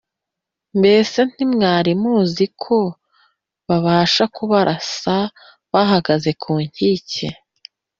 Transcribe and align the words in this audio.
Mbese 0.79 1.17
ntimwari 1.31 1.91
muzi 2.01 2.45
ko 2.63 2.77
babasha 3.67 4.23
kubarasa 4.35 5.15
bahagaze 5.71 6.31
ku 6.41 6.53
nkike? 6.67 7.27